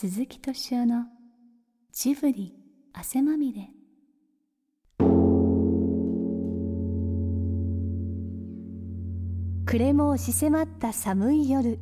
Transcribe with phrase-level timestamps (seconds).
[0.00, 1.06] 鈴木敏夫の
[1.90, 2.54] ジブリ
[2.92, 3.68] 汗まみれ。
[9.66, 11.80] 暮れも押し迫った寒い夜。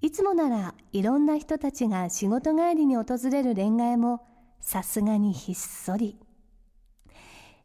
[0.00, 4.24] いつもならいろんな人たちが仕事帰りに訪れる恋愛も
[4.60, 6.20] さすがにひっそり。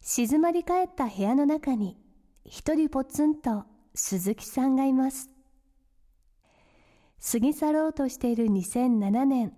[0.02, 1.96] 静まり返った部屋の中に
[2.44, 5.30] 一人ぽつんと鈴木さんがいます。
[7.20, 9.54] 過ぎ去ろうとしている2007年。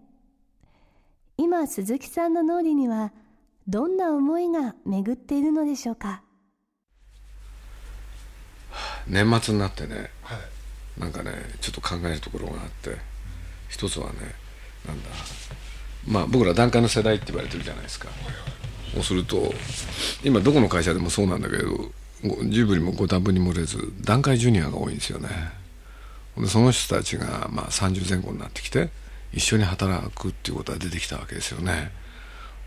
[1.38, 3.14] 今鈴木さんの脳裏には
[3.68, 6.22] どんな思いが巡っているのでしょうか？
[9.08, 10.36] 年末になってね、は
[10.98, 12.98] い、なんかねちょっと考えるところがあって、うん、
[13.70, 14.14] 一つはね
[14.86, 15.10] なんだ
[16.08, 18.10] まあ僕ら段階の世代って言われてるじゃないですか、
[18.94, 19.54] そうすると
[20.24, 21.92] 今どこの会社でもそうなんだけど
[22.50, 25.30] ジブリもご多分に漏れず段階ジュニアが多いんですよね、
[26.40, 28.90] でその人たちがまあ30前後になってきて
[29.34, 31.92] 一緒に働くっていうことが出てきたわけですよね。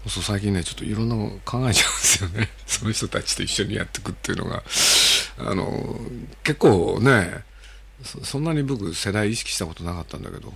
[0.08, 2.48] そう最近ねちょっといろんなの考えちゃうんですよね。
[2.66, 4.62] その人たちと一緒にやっていくっていうのが。
[5.38, 5.98] あの
[6.44, 7.42] 結構ね
[8.22, 10.52] そんなに僕世代意識したことなかったんだけど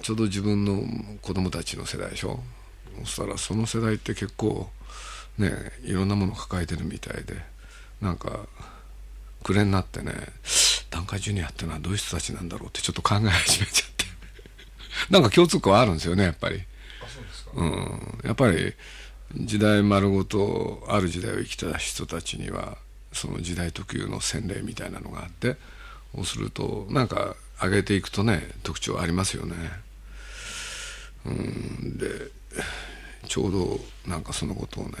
[0.00, 0.84] ちょうど自分の
[1.20, 2.42] 子供たちの世代でしょ。
[3.04, 4.70] そしたらその世代って結構
[5.38, 5.52] ね
[5.82, 7.42] いろんなものを抱えてるみたいで
[8.00, 8.46] なんか
[9.42, 10.12] 暮れになってね
[10.90, 14.04] 段階ジュニアってのはどういう人たちなんだろうってちょっと考え始めちゃって。
[15.10, 16.62] なんか共通項はあるんですよねやっぱり。
[17.54, 18.20] うん。
[18.24, 18.74] やっぱり
[19.34, 22.76] 時代丸ごとある時代を生きた人たちには
[23.12, 25.56] その時代特有の洗礼みたいなのがあって
[26.14, 29.54] そうするとなんか上げていくとね特徴ありますよね。
[31.24, 31.98] うん。
[31.98, 32.08] で
[33.28, 34.96] ちょうどなんかそのことをね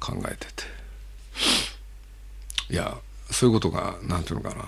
[0.00, 0.64] 考えてて。
[2.70, 2.96] いや
[3.32, 4.64] そういうことが何ていうのかな。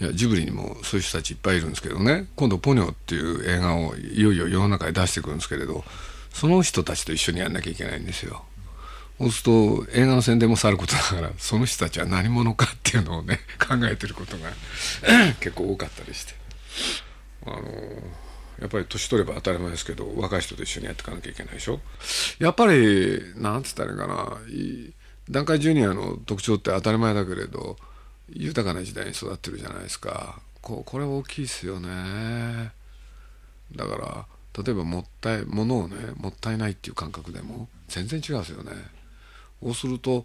[0.00, 2.26] いやジブリにもそういう人たちいっぱいいるんですけどね。
[2.36, 5.84] 今度「ポニョ」っていう映画をいよいよ世の中に出してくるんですけれど
[6.32, 8.44] その人たちと一緒にやんなきゃいけないんですよ。
[9.18, 14.50] そうすると映画の宣伝もさることながらその人たちは何者かっていうのをね 考えてることが
[15.38, 16.34] 結構多かったりして。
[17.46, 17.62] あの
[18.60, 21.80] やっぱり年取れば当たり前ですけど若い人と一緒にやっていかなきゃいけないでしょ。
[22.38, 24.38] やっぱりなんつったらいいかな。
[25.32, 27.76] 段階ジュニアの特徴って当たり前だけれど
[28.28, 30.40] 豊かな時代に育ってるじゃないですか。
[30.60, 32.72] ここれ大きいですよね。
[33.74, 38.72] だから例えばもったい物をねもったいないっていう感覚でも全然違うんですよね。
[39.62, 40.24] そうすると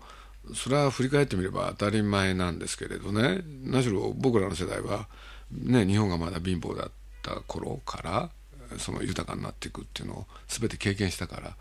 [0.53, 3.41] それは振り返ってみれば当たり前なんですけれどね。
[3.63, 5.07] 何しろ僕らの世代は、
[5.51, 6.91] ね、日本がまだ貧乏だっ
[7.21, 8.29] た頃から
[8.77, 11.55] その豊かになっていくっていうのを全て経験したから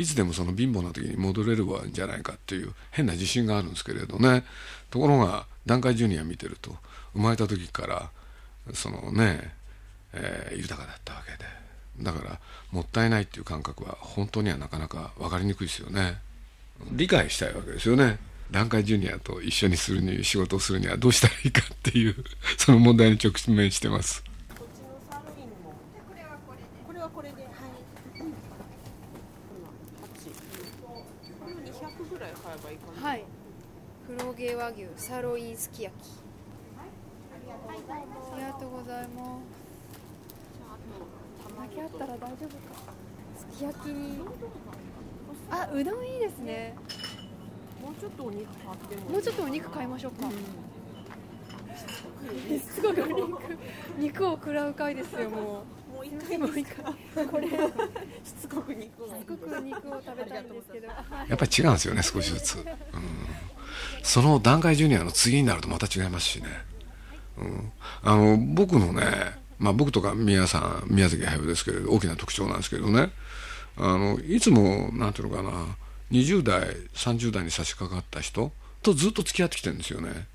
[0.00, 4.44] いつでもその貧乏な時に戻れるんじゃないかっていう変な自信があるんですけれどね。
[4.88, 6.74] ところが段階ジュニア見てると
[7.12, 8.10] 生まれた時から
[8.72, 9.52] そのね、
[10.14, 11.50] えー、豊かだったわけで。
[12.02, 12.40] だから
[12.70, 16.18] もったいないっていう感覚は本当にはなかなか分かりにくいですよね。
[16.92, 18.18] 理解したいわけですよね。
[18.50, 22.16] 段階ジュニアと一緒にするに仕事をするにはどうしたらいいかっていう
[22.56, 24.24] その問題に直面してます
[33.00, 33.24] はい
[34.06, 36.00] 黒毛和牛サロインすき焼き。
[36.76, 36.82] あ
[38.36, 39.44] りがとうございます。
[41.58, 42.34] 巻きあったら大丈夫か。
[43.38, 44.18] すき焼きに。
[45.50, 46.76] あうどんいいですね。
[47.82, 50.34] もうちょっとお肉買ってももうちょっとお肉買いましょうか、し
[52.60, 53.56] つこく肉。
[53.98, 55.42] 肉を食らう回ですよもう。
[55.90, 56.66] もう一回もう一
[57.14, 57.26] 回。
[57.26, 57.48] これ。
[57.52, 57.54] し
[58.38, 59.06] つこく肉を。
[59.08, 60.88] しつこく肉を食べたいんですけど。
[60.88, 60.94] や
[61.34, 62.64] っぱり違うんですよね少しずつ、うん、
[64.02, 66.48] その段階ジュニアの次になるとまた違いますしね、
[67.38, 67.72] うん、
[68.02, 69.04] あの僕のね
[69.58, 73.10] まあ僕とか宮さん宮崎駿ですけれど大きな特徴なんですけどね。
[73.76, 75.76] あのいつもなんていうのかな
[76.10, 78.52] 20代30代に差し掛かった人
[78.82, 80.26] とずっと付き合ってきてるんですよね。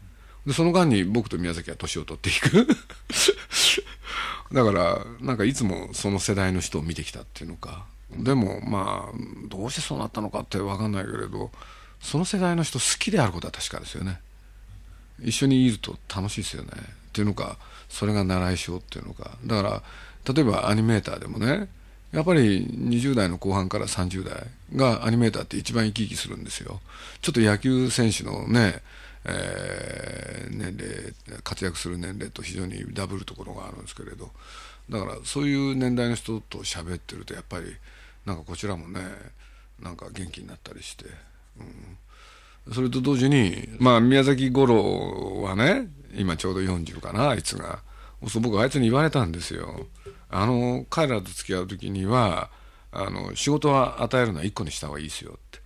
[0.45, 2.67] でその間に僕と宮崎は年を取っていく。
[4.53, 7.85] だからなんかいつもその世代の人を見てきたっていうのか。
[8.17, 9.17] でもまあ
[9.47, 11.51] どうしてそうなったのかって分かんないけれど
[12.05, 14.19] その世代の人好きであることは確かですよね。
[15.21, 16.69] 一緒にいると楽しいですよね。
[16.73, 17.57] っていうのか
[17.89, 19.31] それが習い性っていうのか。
[19.43, 19.83] だか
[20.25, 21.67] ら例えばアニメーターでもね
[22.11, 26.79] やっぱり20代の後半から30代がアニメーターって一番生き生きするんですよ。
[27.21, 28.81] ちょっと野球選手のね
[29.27, 34.29] えー、年齢活躍する年齢と非常にダブるところがあるんですけれど。
[34.87, 37.75] だからそういう年代の人と喋ってるとやっぱり
[38.23, 39.01] なんかこちらもね
[39.81, 41.05] なんか元気になったりして、
[42.73, 47.79] それと同時にまあ宮崎五郎はね今ちょうど40かなあいつが。
[48.27, 49.87] そう僕あいつに言われたんですよ。
[50.29, 52.49] あの彼らと付き合う時には
[52.91, 55.59] あの仕事は与えるのは1個にした方がいいですよって。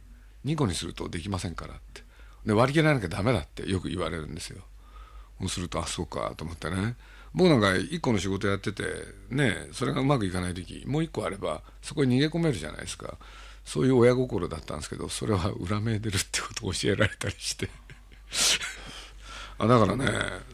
[0.45, 2.03] 2個にするとできませんからって。
[2.45, 4.61] で割り切らなきゃダメだってよく言われるんですよ。
[5.39, 6.95] そうするとあそうかと思ってね。
[7.33, 8.83] 僕なんか1個の仕事やってて
[9.29, 13.17] ねそれがうまくいかない時もう1個あればそこに逃げ込めるじゃないですか。
[13.69, 17.69] そういう親心だったんですけどそれは裏目出るってことを教えられたりして。
[19.59, 20.07] あだからね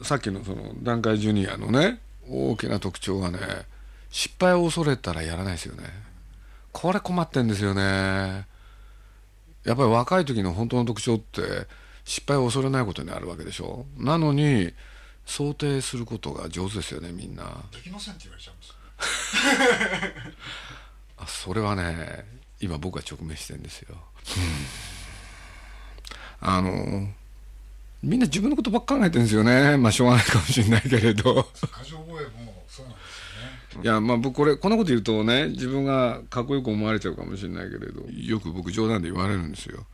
[0.03, 3.39] さっきのその段階ジュニアのね大きな特徴はね
[4.09, 5.83] 失敗を恐れたらやらないですよね。
[6.73, 8.47] これ困ってんですよね。
[9.63, 11.67] やっぱり若い時の本当の特徴って
[12.03, 13.85] 失敗を恐れないことにあるわけでしょ。
[13.97, 14.73] なのに
[15.25, 17.63] 想定することが上手ですよねみんな。
[17.71, 18.75] できませんって言われちゃうんです
[21.17, 23.95] あそれはね今僕は直面してるんですよ、
[26.39, 27.09] あの
[28.01, 29.77] みんな自分のことばっか考えてるんですよね。
[29.77, 31.47] まあしょうがないかもしれないけれど。
[33.83, 38.03] いやまあ僕これこんなこと言うとね自分がかっこよく思われちゃうかもしれないけれど。
[38.09, 39.85] よく僕冗談で言われるんですよ。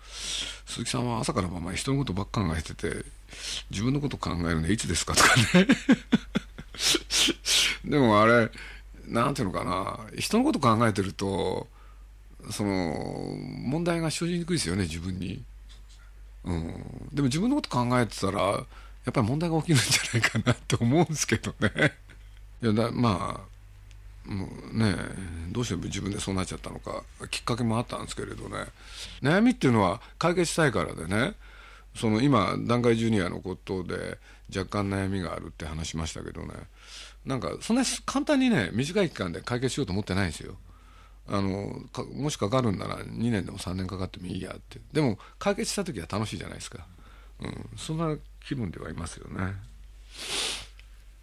[0.65, 3.05] 鈴木さんは朝から晩まで人のことばっか考えてて
[3.69, 5.67] 自分のこと考えるのはいつですかとかね。
[7.85, 8.51] でもあれ
[9.07, 9.99] なんていうのかな。
[10.19, 11.67] 人のこと考えてると
[12.49, 13.35] その
[13.65, 15.43] 問題が生じにくいですよね自分に、
[16.43, 21.71] うん、でも自分のこと考えてたらやっぱり問題が起きるんじゃないかなって思うんですけどね。
[22.61, 23.41] いやだま
[24.27, 24.95] あもうね
[25.49, 28.65] どうして自分でそうなっちゃったのかきっかけもあったんですけれどね。
[29.21, 31.33] 悩みっていうのは解決したいからでね。
[31.95, 34.17] その今段階ジュニアのことで
[34.55, 36.53] 若干悩みがあるって話しましたけどね。
[37.25, 40.55] なんかそんな簡単にね短い期間で解決しようと思ってないんですよ。
[41.33, 41.81] あの
[42.13, 44.81] もしかかるんなら2年でも3年かかってもいいやって。
[44.91, 46.85] でも解決した時は楽しいじゃないですか、
[47.39, 49.53] うん、そんな気分ではいますよね。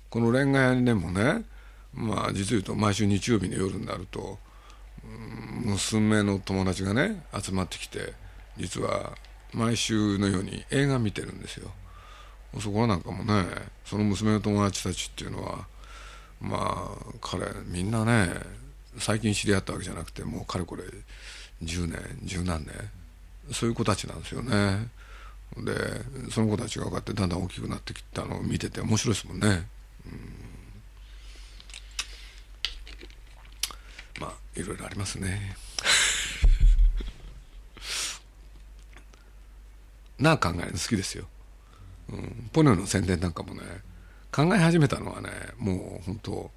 [0.08, 1.44] このレンガ屋にでもね
[1.92, 4.38] まあ実言うと毎週日曜日の夜になると、
[5.04, 8.14] うん、娘の友達がね集まってきて
[8.56, 9.12] 実は
[9.52, 11.70] 毎週のように映画見てるんですよ。
[12.60, 13.44] そこはなんかもね
[13.84, 15.66] その娘の友達たちっていうのは
[16.40, 18.30] まあ彼みんなね
[18.98, 20.84] 最近知り合ったわけじゃなくてもうかれこれ
[21.62, 22.74] 10年十何年
[23.52, 24.88] そういう子たちなんですよね。
[25.56, 25.72] で
[26.30, 29.66] その子たちが分かってだんだん大きくなってきたのを見てて面白いですもんね、
[30.06, 30.30] うん、
[34.20, 35.56] まあいろいろありますね。
[40.18, 41.28] なあ考えるの好きですよ、
[42.10, 43.62] うん、ポニョの宣伝なんかもね
[44.32, 46.50] 考え始めたのはねもう本当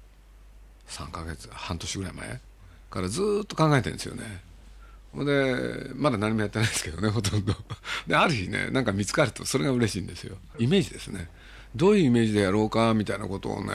[0.92, 2.40] 3ヶ月半年ぐらい前
[2.90, 4.22] からずっと考えてるんですよね。
[5.12, 7.54] ほんでまだ何もやってないですけどねほとんど。
[8.06, 10.36] である日ねなんか見つかるとそれが嬉しいんですよ。
[10.58, 11.28] イメージですね。
[11.74, 13.74] どういうイメージでやろうかみたいなことをね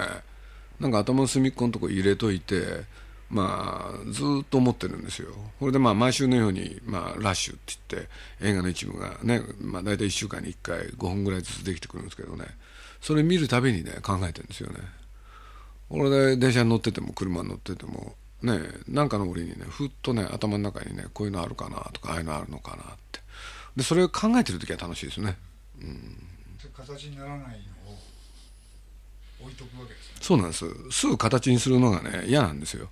[0.79, 2.85] なんか頭の隅っこのとこ入れといて
[3.29, 5.29] まあずっと思ってるんですよ。
[5.59, 8.09] これでまあ毎週のように、まあ、ラッシュって言って
[8.41, 12.45] 映画の一部がね、まあ、大体1週間に1回5本ぐらいずつできてくるんですけどね。
[13.01, 14.79] それ見るたびにね考えてるんですよね。
[15.89, 23.19] 俺で電車に乗ってても車に乗っててもねなんかの折にねふっとね頭の中にねこういうのあるかなとかああいうのあるのかなって。
[23.75, 25.37] でそれを考えてる時は楽しいですね、
[25.79, 26.17] うん、
[26.75, 27.97] 形にならないのを
[29.43, 30.17] 置いとくわけですね。
[30.19, 30.65] そうなんです。
[30.91, 32.89] すぐ形にするのがね嫌なんですよ。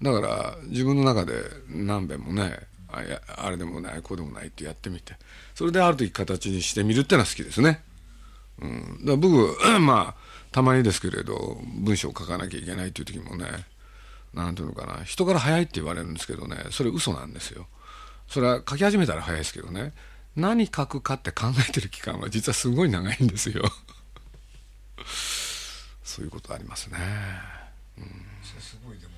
[0.00, 1.34] だから自分の中で
[1.68, 2.58] 何べんもね
[2.90, 5.14] あやあれでもないこうでもないってやってみて。
[5.54, 7.82] それである時形にしてみるっていうのは好きですね、
[8.60, 13.46] うん、だから僕 まあたまにですけれど文章を書かなきゃいけないっていう時もね
[14.34, 17.66] 何ていうのかな人から早いって言われるんですけどねそれ嘘なんですよ。
[18.28, 19.92] それは書き始めたら早いですけどね
[20.36, 23.72] 何書くかって考えてる期間は 実はすごい長いんですよ。
[26.04, 26.98] そういうことありますね、
[27.98, 29.12] うん、それすごいでも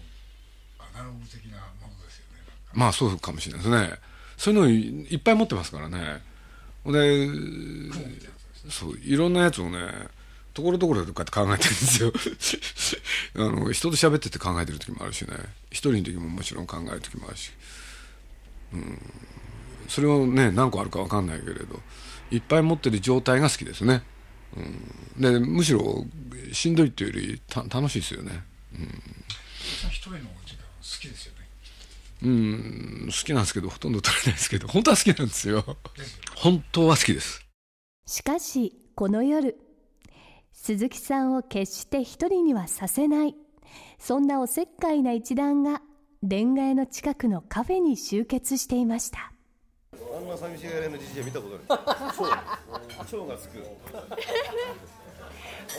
[0.79, 2.43] アナログ的なものですよね
[2.75, 3.99] まあそうかもしれないですね。
[4.37, 4.69] そういうの
[5.09, 6.23] いっぱい持ってますからね。
[6.87, 7.29] で
[8.69, 9.79] そういろんなやつをね
[10.52, 13.00] ところどころでこうやって考えてるんですよ。
[13.37, 15.37] あの人と喋ってて考えてる時もあるしね。
[15.71, 17.50] 一人の時ももちろん考える時もあるし、
[18.73, 18.99] うん、
[19.88, 21.80] それをね何個あるか分かんないけれど
[22.30, 24.02] いっぱい持ってる状態が好きですね、
[24.57, 26.07] うん、でむしろ
[26.52, 28.42] しんどいっていうよりた楽しいですよね、
[28.75, 28.83] うん、
[29.88, 31.40] 一人の時間好きですよね。
[32.23, 33.07] うん。
[33.07, 35.64] 好きなんですけどほとんど取れないですけど本当は好きなんですよ。
[36.37, 37.47] 本当は好きです。
[38.07, 39.57] しかしこの夜
[40.62, 43.35] 鈴木さんを決して一人にはさせない。
[43.99, 45.81] そんなおせっかいな一団が
[46.21, 49.33] 恋愛の近くのカフェに集結していました。
[50.14, 51.83] あんな寂しがりのじじい見たことない。
[53.09, 53.67] 超超がつく
[53.99, 54.02] あ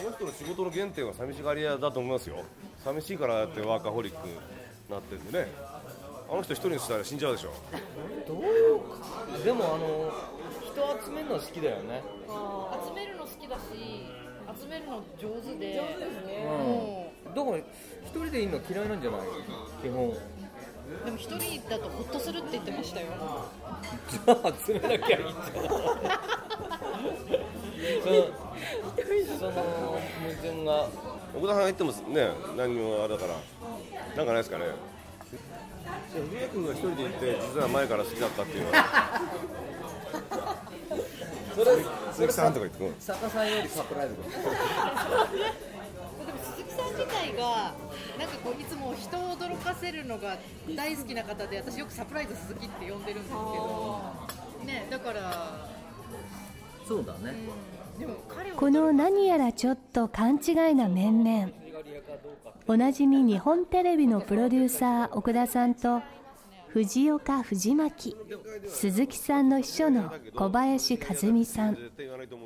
[0.03, 2.43] の人の仕事の原点は寂しがり屋だと思いますよ。
[2.83, 4.33] 寂しいからってワーカホリックに
[4.89, 5.51] なってるんでね。
[6.27, 7.53] あの人一人にしたら死んじゃうでしょ。
[8.27, 10.11] どういうかでもあの
[10.59, 12.01] 人集めるの好きだよね。
[12.87, 13.61] 集めるの好きだし
[14.61, 15.75] 集めるの上手で。
[15.75, 16.45] 上手ですね、
[17.25, 17.63] うん、だから一
[18.11, 19.21] 人でいるの嫌いなんじゃない？
[19.81, 20.13] 基本。
[21.05, 23.07] でも一人だとホッとするって言ってましたよ。
[24.09, 25.69] じゃあ集めなきゃいいんじゃない。
[29.39, 29.61] その矛
[30.41, 30.87] 盾が。
[31.33, 32.29] 奥田さんが言ってもね。
[32.57, 33.35] 何もあれだから。
[34.17, 34.65] なんかないですかね。
[36.13, 39.21] 藤谷君が一人で行って実は前から好きだったっていうのは。
[41.55, 41.71] そ れ
[42.21, 44.29] 鈴木さんとか言って坂さんよりサプライズでも
[46.53, 47.73] 鈴木さん自体が
[48.19, 50.37] なんかこういつも人を驚かせるのが
[50.75, 54.01] 大好きな方で私よくサプライズ鈴木って呼んでるんですけど。
[54.65, 55.69] ねだから
[56.87, 57.33] そうだね、
[57.97, 61.49] でも彼をこの何やらちょっと勘違いな面々
[62.67, 66.01] おなじみ日本テレビのプロデューサー奥田さんと
[66.73, 68.15] 藤岡藤巻
[68.65, 71.77] 鈴木さんの秘書の小林和美さん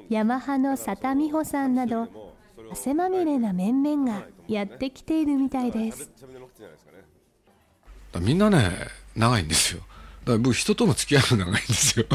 [0.09, 2.33] ヤマハの佐田美穂さんなど
[2.71, 6.09] 汗まみれな面々がやってきているみたいです。
[8.19, 8.71] みんなね
[9.15, 9.81] 長いんですよ。
[9.81, 12.07] だから僕人との付き合いも長いんですよ。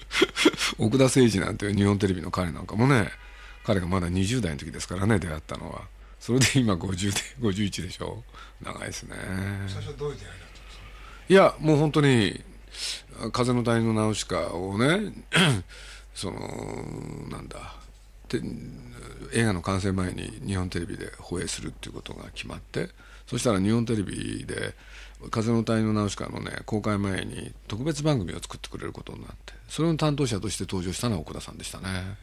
[0.78, 3.10] 奥田誠二なんていう日本テレビの彼なんかもね
[3.64, 5.82] 彼がまだ20代の時ですからね出会ったのは。
[6.18, 8.24] それで今50で51でしょ。
[8.62, 9.14] 長いですね。
[9.68, 10.53] 最初どういう出会いだ
[11.26, 12.42] いやもう本当に
[13.32, 15.24] 「風の谷のナウシカ」をね
[16.14, 16.38] その
[17.30, 17.76] なんだ
[19.32, 22.90] 映画の完成前に日本テレビで放映するっていうことが決まって
[23.26, 24.74] そしたら日本テレビで
[25.30, 32.18] 「風の谷のナウシカ」のね公開前に特別番組を作ってくれることになってそれの担当者として登場したのは奥田さんでしたね。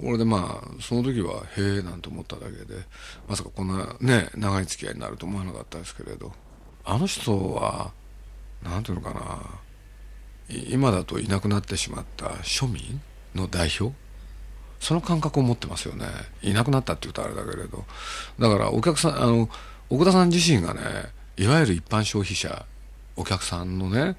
[0.00, 2.86] 俺でまあその時はへえなんて思っただけで
[3.28, 6.32] まさかこんなね長い付き合いになると思わなかったですけれど。
[6.90, 7.92] あの人は
[8.64, 9.40] なんていうのかな
[10.70, 13.02] 今だといなくなってしまった庶民
[13.34, 13.94] の代表？
[14.80, 16.06] その感覚を持ってますよね。
[16.40, 17.84] いなくなったって言うとあれだけれど。
[18.38, 19.50] だからお客さんあの
[19.90, 20.80] 奥田さん自身がね
[21.36, 22.64] いわゆる一般消費者
[23.16, 24.16] お客さんのね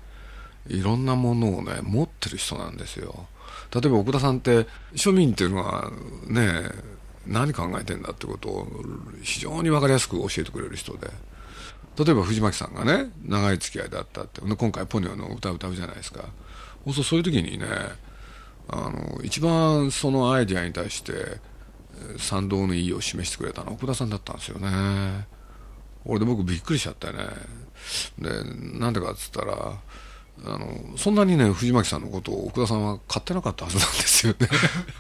[0.68, 3.26] いろんなものをね持ってる人なんですよ。
[3.74, 5.90] 例えば奥田さんって庶民っていうのは
[6.28, 6.70] ね
[7.26, 8.68] 何考えてんだってことを
[9.24, 11.10] 非常に分かりやすく教えてくれる人で。
[12.00, 14.40] 例えば藤巻さんがね長い付き合いだったって。
[14.40, 16.30] で今回ポニョの歌歌うじゃないですか。
[16.94, 17.66] そうそういう時にね
[18.70, 21.14] あの一番そのアイディアに対して
[22.18, 25.28] 賛同の意を示してくれたのは奥田さんだったんですよね。
[26.06, 27.26] 俺で僕びっくりしちゃったよね。
[28.18, 28.30] で
[28.80, 29.54] なんでかっつったら
[30.46, 34.48] あのそんなにね藤巻さんのことを奥田さんは買ってなかったはずなんですよね。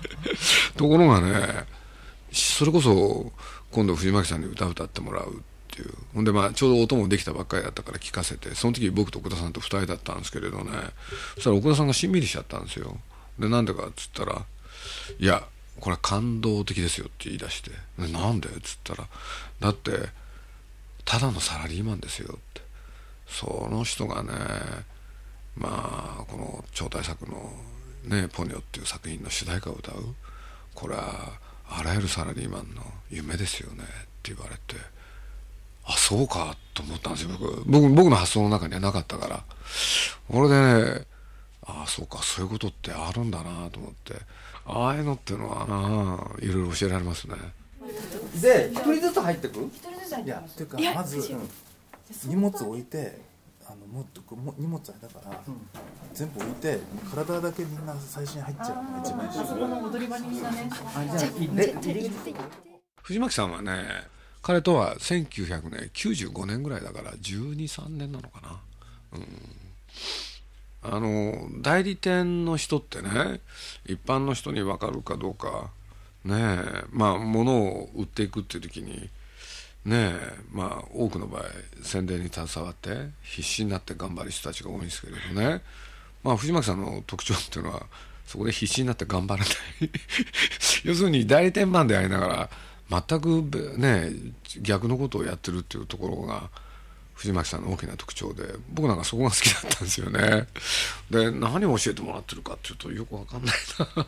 [0.75, 1.65] ところがね
[2.32, 3.32] それこそ
[3.72, 5.44] 今度藤巻さんに歌歌ってもらう
[5.79, 5.93] ていう。
[6.13, 10.71] ほんでまあちょうど音もできたばっかりだったから聞かせてその時僕と奥田さんと2人だったんですけれどね。
[11.36, 12.98] そしたら奥田さんがしんみりしちゃったんですよ。
[13.38, 14.45] でなんでかっつったら
[15.19, 15.48] 「いや
[15.79, 19.07] これは感動的ですよ」って言い出して「なんで?」っつったら
[19.59, 20.09] 「だって
[21.05, 22.62] ただのサラリーマンですよ」って。
[23.27, 24.31] その人がね
[25.55, 27.53] まあこの超大作の
[28.05, 30.15] 「ね、ポニョ」っていう作品の主題歌を歌う。
[30.74, 32.81] これはあらゆるサラリーマンの
[33.12, 33.86] 夢ですよねっ
[34.24, 34.99] て言われて。
[35.86, 37.29] あそうかと思ったんですよ。
[37.39, 39.43] 僕僕僕の発想の中にはなかったから。
[40.31, 41.05] これでね
[41.65, 44.15] ああそうかそういうことってあるんだなと思って。
[44.71, 47.36] ああいうのっていうのはないろいろ教えられますね。
[48.39, 49.57] で一人ずつ入ってく？
[49.57, 51.36] いやっていうかまず
[52.25, 53.19] 荷物置いて
[53.65, 55.41] あのもっとこうも荷物あれだから、
[56.13, 56.79] 全部置いて
[57.12, 58.83] 体だけみんな最初に入っちゃう。
[58.83, 60.69] のが一番いいそこの踊り場にみんなね
[63.01, 63.83] 藤巻さんはね
[64.41, 68.60] 彼とは1995年ぐらいだから123年なのかな。
[69.13, 69.25] うん。
[70.81, 73.41] あの代理店の人ってね
[73.86, 75.72] 一般の人に分かるかどうか
[76.24, 79.10] ねえまあ物を売っていくっていう時に
[79.86, 81.43] ねえまあ多くの場合
[81.84, 85.62] 宣伝に携わって必死になって頑張る人たちが多いんですけれどね。
[86.24, 87.86] まあ藤巻さんの特徴っていうのは
[88.25, 89.50] そこで必死になって頑張らない。
[90.84, 92.50] 要するに代理店マンでありながら
[92.89, 94.12] 全くね
[94.62, 96.50] 逆のことをやってるっていうところが
[97.13, 100.48] 藤巻さんの大きな特徴で僕なんかそこが好きだったんですよね。
[101.12, 103.55] で何を教えてもらってるかっていうとよくわかんない
[103.96, 104.05] な。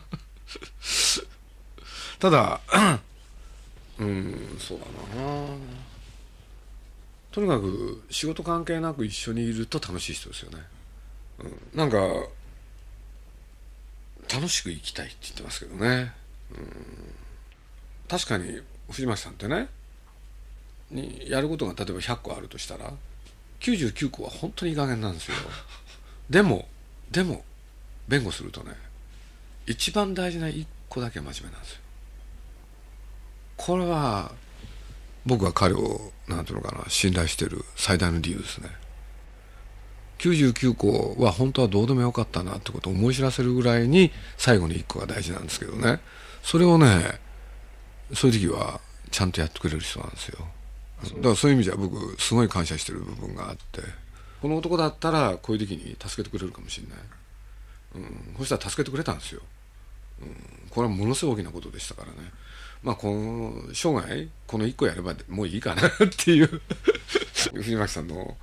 [2.18, 2.60] ただ
[3.98, 4.86] うんそうだ
[5.20, 5.82] な。
[7.32, 10.58] とにかく仕事関係なく一緒にいると楽しい人ですよね、
[11.40, 11.96] うん、なんか
[14.32, 16.12] 楽しく生きたいって言ってますけどね、
[16.54, 16.66] うん、
[18.08, 18.60] 確かに
[18.90, 19.68] 藤巻さんってね
[20.90, 22.92] にやることが例えば100個あるとしたら
[23.60, 25.36] 99個は本当にいい加減なんですよ。
[26.28, 26.68] でも
[27.10, 27.44] でも
[28.08, 28.74] 弁護するとね
[29.66, 31.78] 一番大事な1個だけ真面目なんですよ。
[33.56, 34.32] これは
[35.24, 38.70] 僕は彼を何ていうのかな信頼してる最大の理由ですね。
[40.18, 46.00] 99個は本当はどうでもよかったなってことを思い知らせるぐらいに最後に1個が大事なんですけどね。
[46.42, 47.20] それをね
[48.14, 50.38] そういう時はちゃんとやってくれる人なんですよ。
[51.02, 53.82] だからそういう意味じゃ僕すごい感謝してる部分があって。
[54.40, 56.98] この男だったらこういう時に助けてくれるかもしれない、
[57.94, 59.40] うん、そしたら助けてくれたんですよ、
[60.20, 60.36] うん、
[60.68, 62.32] これはものすごい大きなことでしたからね。
[62.82, 66.60] まあこの生涯この1個やればもういいかなっていう。
[67.54, 68.36] 藤巻さんの、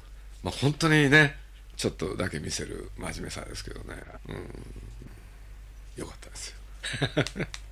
[0.43, 1.37] まあ、本当にね
[1.75, 3.95] ちょっとだけ見せる真面目さですけどね、
[4.27, 6.55] うん、よかったですよ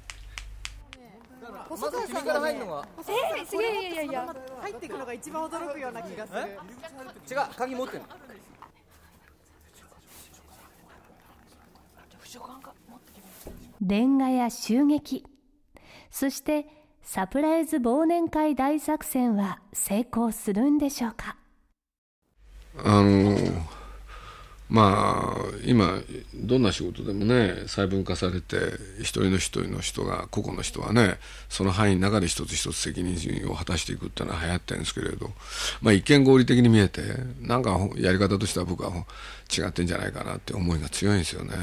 [1.69, 3.11] まず君から入るのがえ
[3.55, 6.39] いやいやいやいや入っていくのが一番驚くような気がする。
[6.39, 6.47] 違う
[7.55, 8.07] 鍵持ってんの。
[13.81, 15.25] レンガや襲撃。
[16.09, 16.67] そして
[17.03, 21.37] サプライズ忘年会大作戦は成功するんでしょうか？
[22.83, 23.37] あの
[24.69, 26.01] まあ今
[26.33, 28.55] どんな仕事でもね細分化されて
[28.99, 31.17] 一人の一人の人が個々の人はね
[31.49, 35.31] その範囲の中で一つ一つ責任を果たしていくっていうのは流行ってるんですけれど、
[35.81, 37.01] まあ、一見合理的に見えて
[37.41, 38.91] なんかやり方としては僕は
[39.55, 41.53] 違ってんじゃないかなって思いが強いんですよね。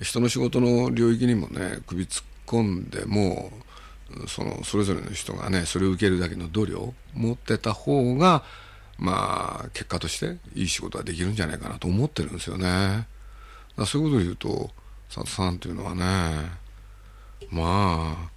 [0.00, 3.50] 人の仕事の領域にもね首突っ込んでも
[4.28, 8.44] そのそれぞれの人がねそれを受けるだけの度量を持ってた方が
[8.98, 13.06] まあ結果としていい仕事ができるんじゃないかなと思ってるんですよね。
[13.86, 14.70] そういうことを言うと
[15.08, 16.04] 佐藤さんっていうのはね
[17.50, 18.30] まあ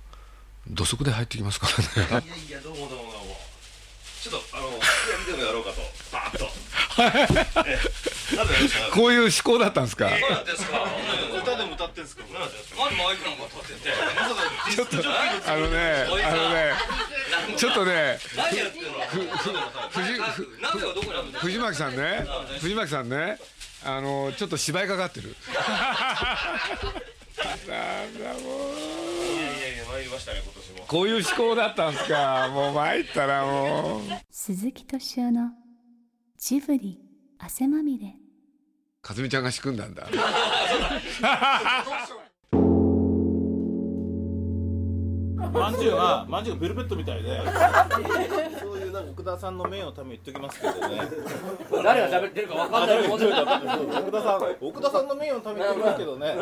[0.68, 1.68] 土足で入ってきますか
[2.10, 2.26] らね。
[2.26, 3.38] いやいやどうもどうもどうも。
[4.22, 5.82] ちょっとあのでもやろうかと。
[6.12, 6.67] バーッと。
[8.94, 10.10] こういう思考だったんですか？
[10.10, 10.86] そうなんですか。
[11.38, 12.24] 歌でも歌ってんですか。
[12.78, 13.96] 何マイクなんか立ってて。
[14.76, 15.10] ちょっと
[15.52, 16.74] あのねあのね
[17.58, 18.20] ちょっとね。
[21.40, 22.26] 藤巻さんね
[22.60, 23.38] 藤巻さんね
[23.86, 25.36] あのちょっと芝居かかってる。
[27.68, 28.74] なんだもう。
[29.60, 30.86] いやいや参りましたね今年も。
[30.88, 32.50] こういう思考だったんですか。
[32.52, 34.02] もう参ったらもう。
[34.32, 35.52] 鈴木敏夫の
[36.38, 37.00] ジブリ
[37.40, 38.14] 汗まみれ
[39.02, 40.08] かずみちゃんが仕組んだんだ。
[45.54, 47.40] まんじゅうがまんじゅうがベルベットみたいで
[49.12, 51.02] 奥田さんの面をために言っときますけどね。
[51.84, 56.36] 誰が喋ってるか分かんないと思ってた奥田さん奥田さんの面をために言っときますけどね。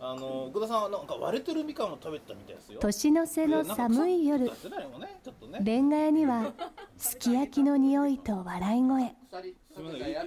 [0.00, 2.80] あの奥田さんはなんか割れてるみかんを食べてたみたいですよ。
[2.80, 4.48] 年の瀬の寒い夜。
[4.48, 5.60] ちょっとね。
[5.62, 6.52] レンガ屋には
[6.96, 9.14] すき焼きの匂いと笑い声。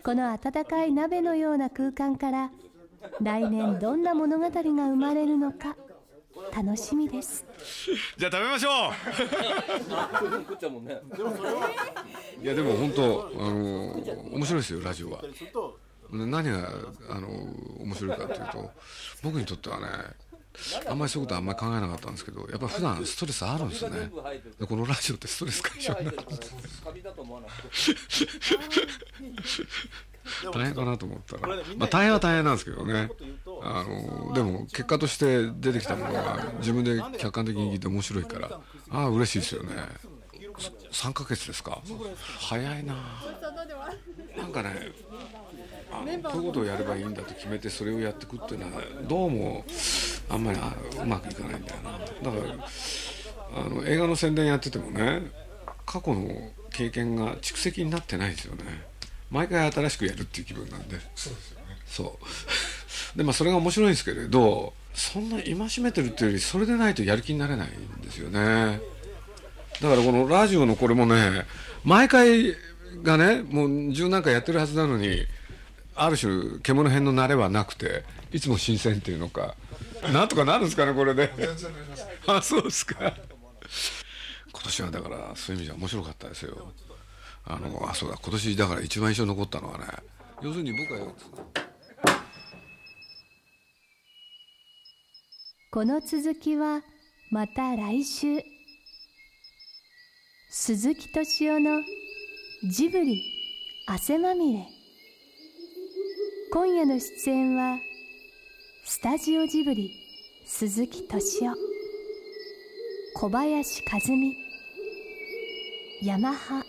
[0.04, 2.52] この温かい鍋のような空間から
[3.22, 5.76] 来年どんな物語が生まれるのか
[6.56, 7.46] 楽しみです。
[8.18, 8.94] じゃあ食べましょう。
[12.44, 13.92] いやでも本当あの
[14.32, 15.24] 面白いですよラジオは。
[16.12, 16.72] 何が
[17.10, 17.28] あの
[17.80, 18.72] 面白いかというと
[19.22, 19.88] 僕にとってはね
[20.88, 24.10] あんまりそういうことあんまり考えなかったんですけどやっぱ普段ストレスあるんですよね。
[24.60, 26.18] でこのラジオってストレス解消になる
[26.84, 27.70] カビだと思わなくて
[30.54, 33.10] 大変かなと思ったら、まあ、大変は大変なんですけどね。
[33.62, 39.72] あのでも結果として出てきたものが自分で客観的に聞いて面白いからああ嬉しいですよね。
[40.92, 41.82] 3ヶ月ですか？
[42.40, 42.96] 早いな。
[44.38, 44.92] なんかね
[45.92, 49.66] あこういうことをやればいいんだと決めてそれをやっていくっていうのはどうも
[50.30, 51.92] あんまりあうまくいかないんだよな。
[51.98, 51.98] だ
[52.42, 52.68] から
[53.66, 55.24] あの映画の宣伝やっててもね
[55.86, 58.64] 過去の経験が蓄積になってないですよね
[59.32, 61.00] 毎回新しくやるっていう気分なんで。
[61.16, 61.66] そうですよね。
[61.86, 62.26] そう。
[63.18, 68.80] でまあそれが面白いんですけれどそんな戒めてるっていうよりそれでないとやる気になれないんですよね。
[69.82, 71.46] だからこのラジオのこれもね
[71.84, 72.56] 毎回
[73.02, 75.26] がねもう十何回やってるはずなのに
[75.96, 79.56] ある種獣編の慣れはなくていつも新鮮っていうのか
[80.14, 81.32] なんとかなるんですかねこれで。
[82.28, 83.14] あそうですか。
[84.52, 86.74] 今年はだからそういう意味じゃ面白かったですよ
[87.50, 89.86] あのあそうだ今年だから一番印象残ったのはね
[90.42, 91.14] 要するに僕はよ
[95.72, 96.82] この続きは
[97.32, 98.42] また来週。
[100.50, 101.84] 鈴木敏夫の
[102.68, 103.22] ジブリ
[103.86, 104.66] 汗まみれ。
[106.52, 107.78] 今夜の出演は
[108.84, 109.92] スタジオジブリ
[110.48, 111.56] 鈴木敏夫。
[113.14, 114.36] 小林和美
[116.02, 116.64] 山葉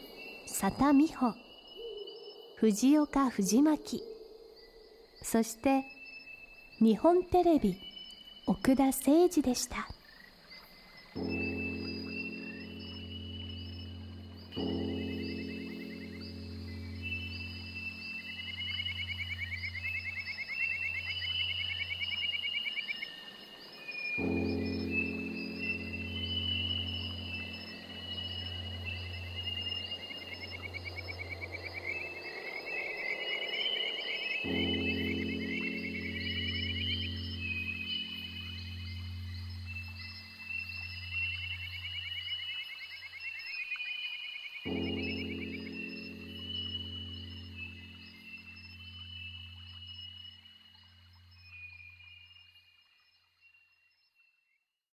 [0.53, 1.33] 佐田美穂
[2.57, 4.03] 藤岡藤巻
[5.23, 5.85] そして
[6.81, 7.77] 日本テレビ
[8.47, 9.87] 奥田誠二でした。